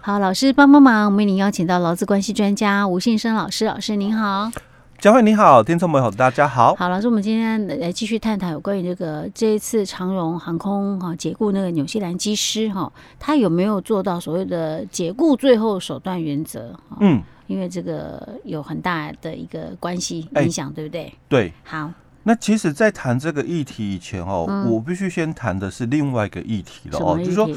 [0.00, 4.50] 好，老师帮帮忙，我们为您邀请到劳资关系专家吴信生老师，老师您好。
[4.98, 6.74] 佳慧你好，听众朋友大家好。
[6.76, 16.74] 好，老师，我们今天来继续探讨有关于这个这一次长荣航空哈解雇那个纽西兰机师哈，他有没有做到所谓的解雇最后手段原则？
[17.00, 21.12] 嗯，因为这个有很大的一个关系影响，欸、对不对？
[21.28, 21.52] 对。
[21.64, 21.90] 好，
[22.22, 27.48] 那其实，在谈这个议题以前哦，嗯、我必须先谈的是另外一个议题了哦，就是说，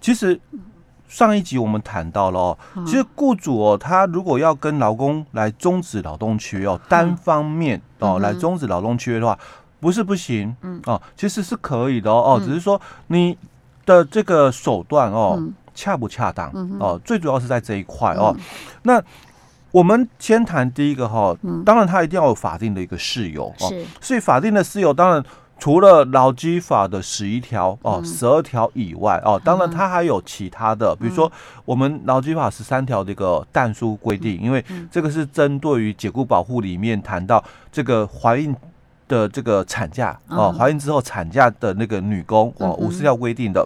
[0.00, 0.40] 其实。
[1.12, 9.38] 上一集我们谈到了哦，其实雇主哦，他如果要跟劳工来终止劳动契约哦，单方面哦来终止劳动契约的话，
[9.78, 10.80] 不是不行，嗯。
[10.86, 13.36] 哦，其实是可以的哦，只是说你
[13.84, 15.38] 的这个手段哦
[15.74, 16.50] 恰不恰当
[16.80, 18.34] 哦，最主要是在这一块哦。
[18.84, 18.98] 那
[19.70, 21.36] 我们先谈第一个哈，
[21.66, 25.22] 当然他一定要有法定的一个事由哦，所以法定的事由当然。
[25.62, 31.30] 除了劳基法的十一条哦，十二条以外哦，当然它还有其他的，比如说
[31.64, 38.52] 我们劳基法十三条的一个但书规定，因为这个是针对于解雇保护里面谈到这个怀孕
[39.06, 43.64] 的这个产假哦，怀孕之后产假的那个女工哦，五十条规定的，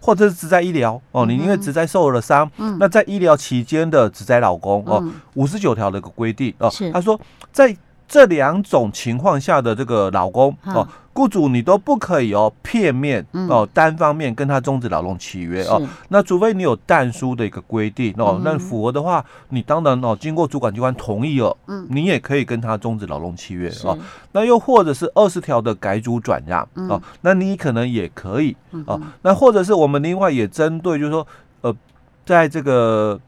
[0.00, 7.20] 或者是职灾医疗哦，你因为职灾受了伤，那在医疗期间的职灾老公哦，五十九条的一个规定哦，他说
[7.52, 7.76] 在。
[8.06, 15.80] 这两种情况下的这个老公哦，雇主你都不可以哦，片面哦，单方面跟他终止劳动契约哦。
[16.08, 21.56] 那除非你有但书的一个规定哦，那符合的话，你当然哦，经过主管机关同意了，
[21.88, 23.98] 你也可以跟他终止劳动契约哦。
[24.32, 29.00] 那又或者是二十条的改组转让哦，那你可能也可以哦。
[29.22, 31.26] 那或者是我们另外也针对，就是说
[31.62, 31.74] 呃，
[32.26, 33.18] 在这个。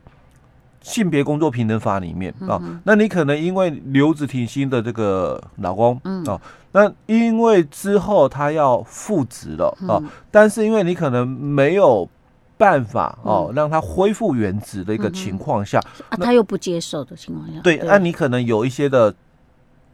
[0.87, 12.09] 性别工作平等法里面啊、哦，那你可能因为留职停薪的这个老公哦，那因为之后他要复职了啊、哦，但是因为你可能没有
[12.57, 19.13] 办法哦，让他恢复原职的一个情况下，啊，他又不接受的情况下，对，那你可能有一些的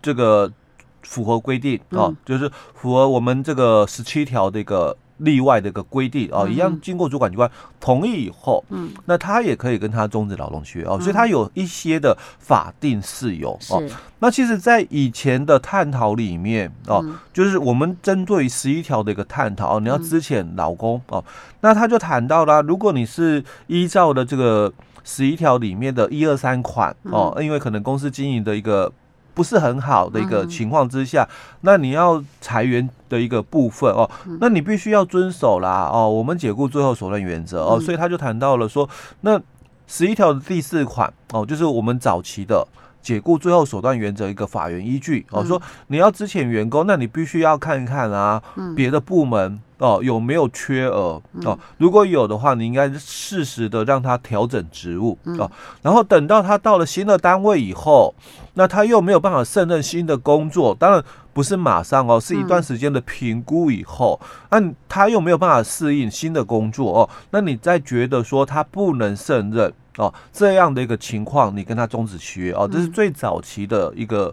[0.02, 0.52] 这个
[1.00, 4.94] 符合规定哦，就是符合我们这个十七条的一个。
[5.22, 7.50] 例外的一个规定哦，一样经过主管机关
[7.80, 13.82] 同意以后，嗯，那他也可以跟他终止劳动契约哦，所以他有一些的法定事由哦。
[14.18, 21.24] 那其实，在以前的探讨里面哦，就是我们针对十一条的一个探讨哦，你要之前老公哦，
[21.60, 24.72] 那他就谈到了，如果你是依照的这个
[25.04, 28.92] 十一条里面的一二三款哦，因为可能公司经营的一个。
[29.34, 31.28] 不是很好的一个情况之下，
[31.62, 34.08] 那你要裁员的一个部分哦，
[34.40, 38.88] 那你必须要遵守啦哦，我们解雇最后手段原则哦，所以他就谈到了说，
[39.22, 39.40] 那
[39.86, 42.66] 十一条的第四款哦，就是我们早期的
[43.00, 48.42] 解雇最后手段原则一个法源依据哦，说你要资遣员工，那你必须要看一看啊，
[48.76, 49.60] 别的部门。
[49.82, 51.20] 哦，有没有缺额？
[51.44, 55.50] 哦，如果有的话，你应该适时的让他调整职务哦。
[55.82, 58.14] 然后等到他到了新的单位以后，
[58.54, 74.32] 那他又没有办法胜任新的工作，当然不是马上哦，是一段时间的评估以后，那他又没有办法适应新的工作哦，那你再觉得说他不能胜任哦，这样的一个情况，你跟他终止契约哦，这是最早期的一个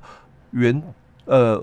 [0.51, 0.79] 原
[1.25, 1.59] 呃。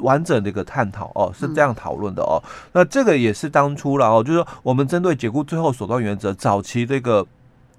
[0.00, 2.42] 完整的一个探讨哦，是这样讨论的哦。
[2.72, 7.26] 那这个也是当初了哦，就是说我们针对解雇最后手段原则早期这个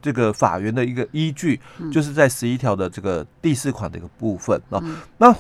[0.02, 1.60] 这个法源的一个依据，
[1.92, 4.82] 就是在十一条的这个第四款的一个部分啊。
[5.18, 5.36] 那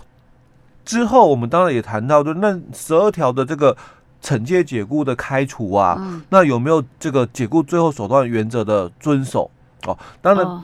[0.85, 3.75] 之后我们当然也谈到，就那十二条的这个
[4.21, 9.49] 惩戒解雇的开除啊，那有没有这个解雇最后手段原则的遵守
[9.85, 9.97] 哦？
[10.21, 10.61] 当然。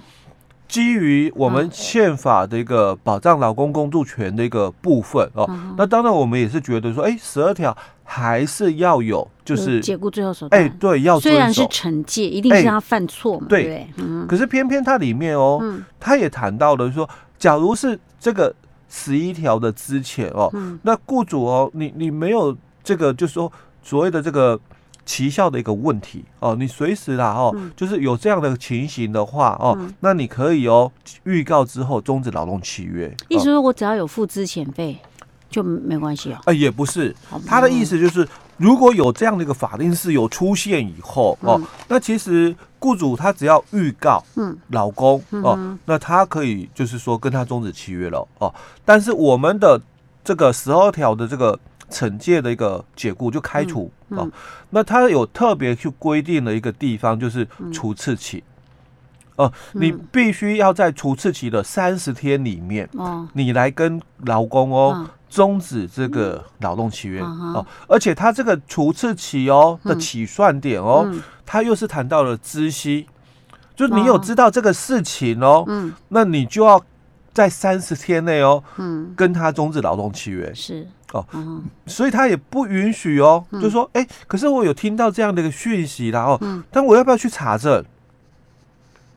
[0.68, 13.88] 基于我们宪法的一个保障劳工工作权的一个部分哦，那当然我们也是觉得说，哎，十二条还是要有，就是解雇最后手段，哎，对，要虽然是惩戒，一定是他犯错嘛，对，
[14.28, 15.62] 可是偏偏它里面哦，
[16.00, 18.54] 他也谈到了说，假如是这个
[18.90, 20.52] 十一条的之前哦，
[20.82, 23.52] 那雇主哦，你你没有这个，就是说
[23.82, 24.60] 所谓的这个。
[25.06, 30.92] 绩效的一个问题哦，你随时啦哦，就是有这样的情形的话哦，那你可以哦
[31.24, 33.16] 预告之后终止劳动契约。
[33.30, 34.98] 意思说我只要有付资遣费
[35.50, 36.42] 就没关系啊？
[36.46, 37.16] 哎，也不是，
[37.46, 38.28] 他的意思就是
[38.58, 48.52] 如果有这样的一个法定事由出现以后哦，那其实雇主他只要预告嗯老公哦，那他可以就是说跟他终止契约了哦。
[48.84, 49.80] 但是我们的
[50.24, 51.60] 这个十二条的这个。
[51.92, 54.30] 惩戒的一个解雇就开除哦，
[54.70, 58.44] 那他有特别去规定的一个地方就是除斥期，
[59.36, 71.12] 哦、你必须要在除斥期的三十天里面，嗯、你来跟劳工哦终、嗯、止这个劳动契约、嗯、哦，而且他这个除斥期哦的起算点哦，
[71.46, 73.08] 他、嗯、又是谈到了知悉。
[73.76, 76.82] 就你有知道这个事情哦，嗯，那你就要
[77.34, 80.54] 在三十天内哦，嗯，跟他终止劳动契约。
[80.54, 87.84] 是哦，所以他也不允许哦，就说哎，可是我有听到这样的一个讯息啦哦，但我要不要去查证？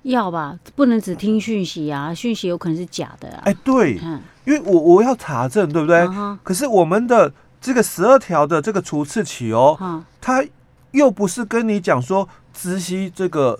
[0.02, 3.42] 要吧，不能只听讯息啊，讯息有可能是假的啊。
[3.44, 4.00] 哎，对，
[4.44, 6.08] 因为我我要查证，对不对？
[6.42, 7.30] 可是我们的
[7.60, 10.42] 这个十二条的这个除斥期哦，他
[10.92, 13.58] 又不是跟你讲说知悉这个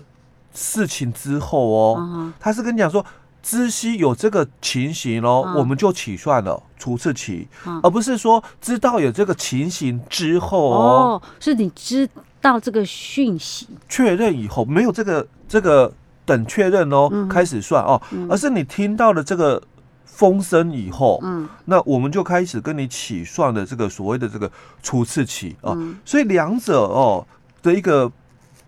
[0.55, 3.05] 事情之后哦，他是跟你讲说
[3.43, 7.49] 知悉有这个情形哦，我们就起算了除斥期，
[7.83, 12.09] 而不是说知道有这个情形之后哦，是你知
[12.41, 13.69] 道这个讯息。
[13.89, 15.93] 确认以后没有这个这个。
[16.29, 17.99] 等确认哦，开始算哦，
[18.29, 19.63] 而是你听到了这个
[20.05, 24.53] 风声以后，嗯，那我们就开始跟你起算的这个所谓的这个
[24.83, 25.75] 初次起啊，
[26.05, 27.27] 所以两者哦
[27.63, 28.13] 的一个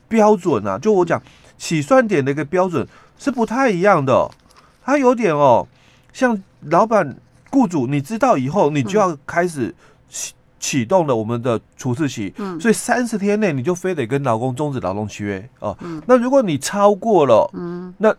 [0.09, 1.23] 标准啊，就我讲
[1.59, 2.89] 起算点的一个标准
[3.19, 4.31] 是不太一样的，
[4.91, 5.67] 它有点哦，
[6.13, 7.17] 像老板
[7.51, 9.75] 雇主，你知道以后，你就要开始
[10.09, 10.35] 启。
[10.63, 15.75] 启动了我们的除斥期，嗯，所以三十天内你就非得跟劳工终止劳动契约哦。
[15.81, 18.15] 嗯，那如果你超过了，嗯，那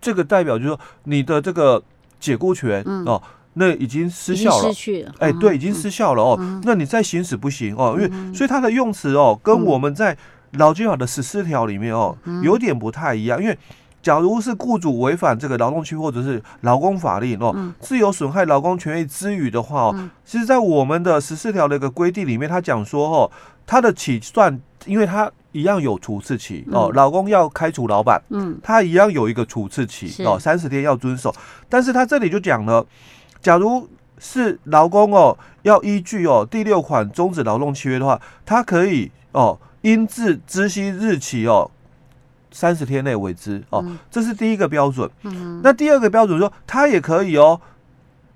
[0.00, 1.82] 这个代表就是说你的这个
[2.20, 3.20] 解雇权哦，
[3.54, 6.60] 那已经失效了，失去了，哎，对，已经失效了哦。
[6.62, 10.16] 那你再行使不行哦，因为所以它的用词哦，跟我们在
[10.52, 13.58] 劳基法的十四条里面哦，有点不太一样，因为。
[14.06, 23.28] 假如是雇主违反这个劳动契约或者是劳工法令哦，自有损害劳工权益之余的话哦，其实，在我们的十四条的一个规定里面，他讲说哦，
[23.66, 31.34] 他的起算，因为他一样有除斥期哦，劳工要开除老板，嗯，他一样有一个除斥期哦，三十天要遵守，
[31.68, 32.86] 但是他这里就讲了，
[33.40, 33.88] 假如
[34.20, 41.68] 是劳工哦，要依据哦第六款终止劳动契约的话，他可以哦，因自知悉日起哦。
[42.56, 45.08] 三十天内为之哦，这是第一个标准。
[45.24, 47.60] 嗯，那第二个标准说，他也可以哦，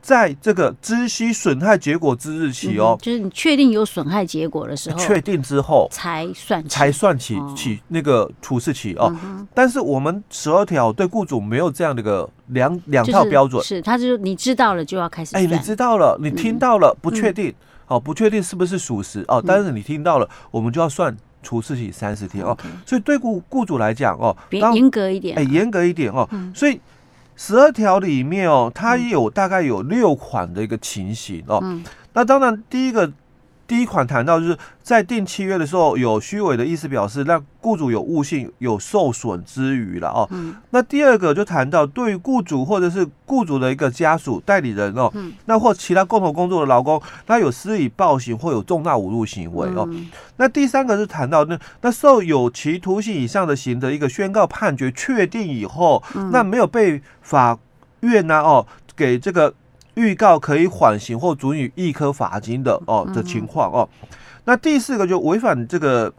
[0.02, 9.10] 在这个知悉损害结果之日起哦，就是你确定有损害结果的时候，确定之后才算才算起起那个处事期哦。
[9.54, 15.34] 但是我们十二条对雇主没有这样的一个两两套标准，是他就是你知道了就要开始。
[15.34, 17.54] 哎，你知道了，你听到了，不确定
[17.86, 21.16] 哦，不确定是不是属实哦，但是你听到了，我们就要算。
[21.42, 26.80] 除斥期三十天哦，所以对雇雇主来讲哦，严格一点，哎，严格一点哦，所以
[27.36, 31.62] 十二条里面哦，它有大概有六款的一个情形哦，
[32.12, 33.12] 那当然第一个。
[33.70, 40.26] 第一款谈到就是在订契约的时候有虚伪的意思表示，让雇主有误信、有受损之余了哦。
[40.32, 40.56] 嗯。
[40.70, 45.32] 那第二个就谈到对于雇主或者是雇主的一个家属、代理人哦，嗯。
[45.44, 49.86] 那或其他共同工作的劳工，他有施以暴行或有重大侮辱行为哦。
[49.88, 50.08] 嗯。
[50.38, 56.32] 那第三个是谈到那那受有期徒刑以上的刑的一个宣告判决确定以后，嗯。
[56.32, 57.56] 那没有被法
[58.00, 58.66] 院呢哦
[58.96, 59.54] 给这个。
[60.00, 63.88] 预告可以缓刑或准予一颗罚金的哦的情况哦，
[64.44, 66.12] 那第四个就违反这个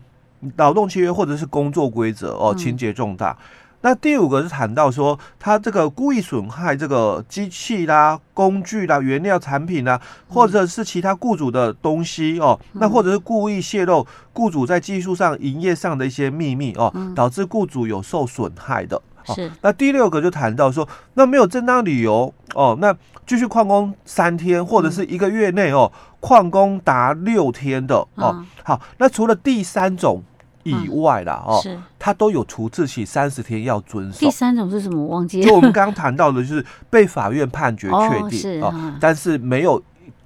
[0.58, 3.36] 劳动契约或者是工作规则哦，情节重大。
[3.84, 10.00] 那第五个是谈到说他这个故意损害这个机器啦、工具啦、原料产品啦，
[10.30, 19.02] 或者是其他雇主的东西哦，那或者是故意泄露雇主在技术上、营业上的一些秘密哦，导致雇主有受损害的。
[19.26, 30.24] 是，那第六个就谈到说，那没有正当理由哦，那继续旷工三天或者是一个月内哦，旷工达六天的哦，好，那除了第三种
[30.64, 34.20] 以外啦哦，是，他都有除斥期三十天要遵守。
[34.20, 35.02] 第三种是什么？
[35.02, 35.48] 我忘记了。
[35.48, 39.82] 就我们刚刚谈到的，就是被法院判决确定啊，但是没有。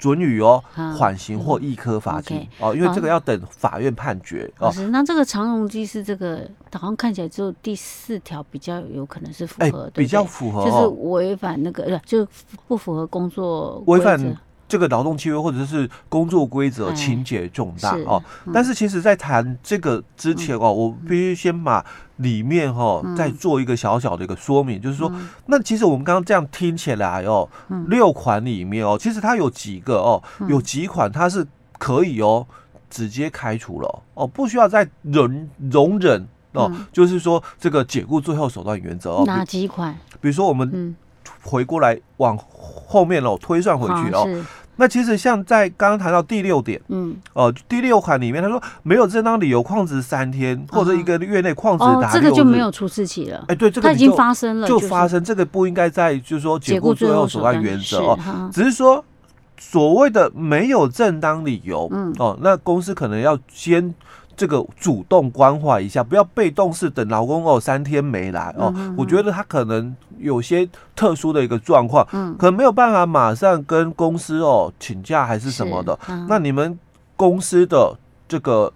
[0.06, 0.64] 准予哦，
[0.96, 4.48] 缓刑或易科罚金哦，因为这个要等法院判决
[4.92, 12.28] 那这个长荣机是这个好像看起来只有第四条比较有可能是符合的，比较符合，就是违反那个，就
[12.68, 14.20] 不符合工作违反
[14.68, 18.22] 这个劳动契约或者是工作规则，情节重大哦。
[18.54, 21.86] 但是其实，在谈这个之前哦，我必须先把。
[22.20, 25.12] 里面哈、哦，再做一个小小的一个说明，嗯、就是说，
[25.48, 31.46] 那其实我们刚刚这样听起来哦，嗯、六款里面哦，其实它有几个哦，有几款它是
[31.78, 32.48] 可以哦，
[32.90, 39.26] 直接开除了哦，不需要再忍容忍哦，嗯、就是说这个解雇最后手段原则哦。
[39.28, 39.94] 哪几款？
[40.22, 40.96] 比如说我们
[41.46, 44.28] 回过来往后面哦推算回去哦。
[44.78, 53.46] 那其实像在刚刚谈到第六点，嗯，哦，第六款里面他说没有正当理由旷职三天或者一个月内旷职达六日，这个就没有出事期了。
[53.48, 58.20] 哎，对，这个已经发生了，就发生，这个不应该在就是说解雇最后手段原则哦，
[58.52, 59.02] 只是说
[59.58, 63.96] 所谓的没有正当理由，嗯，哦，那公司可能要先
[64.36, 68.72] 这个主动关怀一下，不要被动式等老公哦三天没来哦。
[68.76, 75.98] 嗯、我觉得他可能有些特殊的一个状况，嗯，可能没有办法马上跟公司哦请假还是什么的。
[76.08, 76.78] 嗯、那你们
[77.16, 78.72] 公司的这个。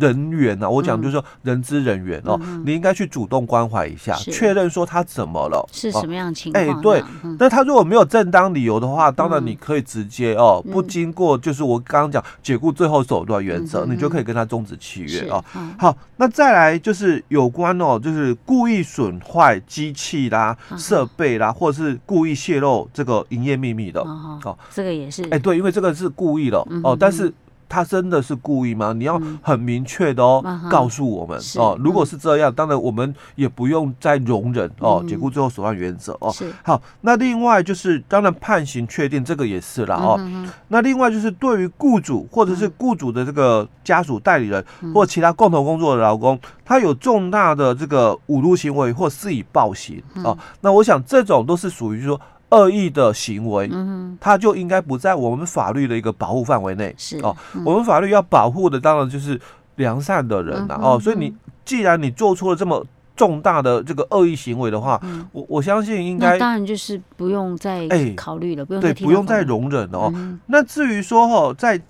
[0.00, 6.64] 人员呢、啊，我讲就是说人资人员哦，嗯、你应该去主动关怀一下，确是认说他怎么了，是什么样的情况？
[6.64, 15.44] 哎、欸，对，嗯、但他如果没有正当理由的话，当然你可以直接哦，嗯、不经过就是我刚刚讲解雇最后手段原则，嗯、你就可以跟他终止契约哦。
[15.56, 25.22] 嗯、好，那再来就是有关哦，就是故意损坏机器啦、设备啦，或者是故意泄露这个营业秘密的哦，哦，这个也是。
[25.24, 27.32] 哎、欸，对，因为这个是故意的哦，但是。
[27.72, 28.92] 他真的是故意吗？
[28.92, 31.74] 你要很明确的哦，告诉我们哦。
[31.82, 35.02] 如果是这样，当然我们也不用再容忍哦。
[35.08, 36.30] 解雇最后手段原则哦。
[36.62, 40.20] 好，那另外就是，当然判刑确定这个也是了哦。
[40.68, 44.62] 那另外就是，对于雇主或者是雇主的这个家属代理人
[44.92, 50.36] 或其他共同工作的劳工，他有重大的这个侮辱行为或施以暴行哦。
[50.60, 52.20] 那我想这种都是属于说。
[52.52, 56.94] 恶意的行为，嗯哼，他就应该不在我们法律的一个保护范围内。
[56.98, 59.40] 是哦，嗯、我们法律要保护的当然就是
[59.76, 61.00] 良善的人了、啊、哦。
[61.00, 62.84] 所以你既然你做出了这么
[63.16, 70.12] 重大的这个恶意行为的话，嗯、我我相信应该当然就是不用再考虑了，欸、不用对，不用再容忍了哦。
[70.14, 71.80] 嗯、那至于说哦，在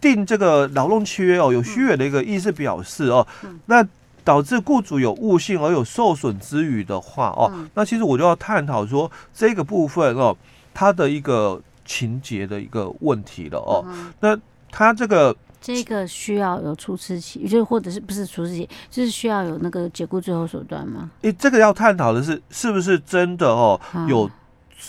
[0.00, 3.84] 定这个劳动契约哦，有虚伪的一个意思表示哦，嗯、那。
[4.24, 10.34] 导致雇主有误信而有受损之余的话哦，嗯、那其实我就要探讨说这个部分哦，
[10.72, 13.84] 它的一个情节的一个问题了哦。
[13.86, 14.36] 嗯、那
[14.70, 21.10] 它这个这个需要有除斥期，就或者是不是除斥期，就是需要有那个解雇最后手段吗？
[21.22, 23.78] 诶、欸，这个要探讨的是是不是真的哦
[24.08, 24.30] 有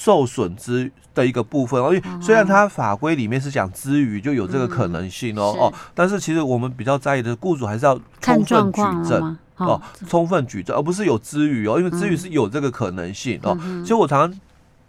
[0.01, 0.91] 受损之。
[1.15, 13.57] 的一个部分，因为虽然它法规里面是讲之余就有这个可能性哦、嗯、哦，但是其实我们比较在意的雇主还是要充分举证哦，充分举证，而不是有之余哦，因为之余是有这个可能性哦。
[13.61, 14.39] 嗯、其实我常常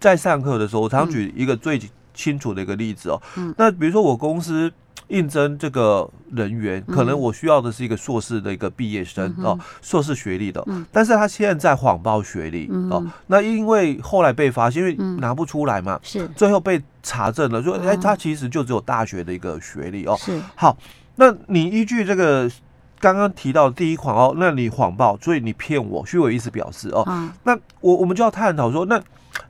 [0.01, 1.81] 在上课的时候，我常常举一个最
[2.13, 4.73] 清楚的一个例子哦，嗯、那比如说我公司。
[5.09, 16.27] 应征这个人员，可能我需要的是一个硕士的一个毕业生、嗯、哦，硕士学历的，嗯、但是他现在谎报学历、嗯、哦，那因为后来被发现，因为拿不出来嘛，是。
[16.29, 20.41] 最后被查证了，说哎、欸，他其实就只有大学的一个学历哦，是。
[20.55, 20.77] 好，
[21.15, 22.51] 那你依据这个
[22.99, 29.01] 刚刚提到的第一款哦，那你谎报，所以你骗我，虚伪意思表示哦，嗯、那我我们就要探讨说，那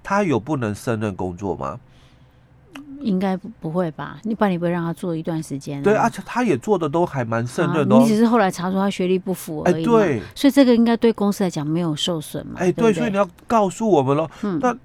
[0.03, 1.81] 他有不能胜任工作吗？
[3.01, 4.19] 应该不不会吧？
[4.23, 5.83] 你不然你不会让他做一段时间？
[5.83, 7.97] 对，而且他也做的都还蛮胜任的。
[7.99, 9.85] 你只是后来查出他学历不符而已。
[9.85, 12.55] 对，所以这个应该对公司来讲没有受损嘛？
[12.57, 14.31] 哎，对，所以你要告诉我们了。
[14.43, 14.77] 嗯，那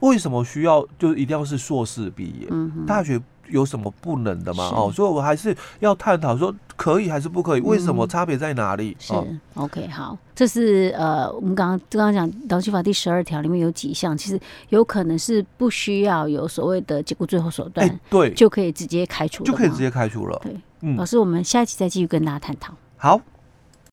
[0.00, 2.46] 为什么需要就一定要是硕士毕业？
[2.50, 4.70] 嗯，大学有什么不能的吗？
[4.74, 7.60] 哦，所以我还是要探讨说可以还是不可以？
[7.60, 8.96] 为什么差别在哪里？
[8.98, 9.12] 是
[9.52, 20.40] OK，好，这是呃，我们刚刚刚刚讲劳基法第十二条里面有几项，其实有可能是不需要有所谓的解雇最后手段，对，就可以直接开除，就可以直接开除了。
[20.42, 22.72] 对，嗯，老师，我们下一期再继续跟大家探讨。
[22.96, 23.20] 好。